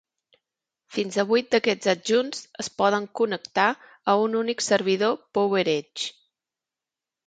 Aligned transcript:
Fins 0.95 1.19
a 1.23 1.25
vuit 1.31 1.51
d'aquests 1.55 1.91
adjunts 1.93 2.41
es 2.65 2.71
poden 2.81 3.07
connectar 3.21 3.69
a 3.77 4.19
un 4.27 4.43
únic 4.43 4.69
servidor 4.73 5.19
PowerEdge. 5.41 6.13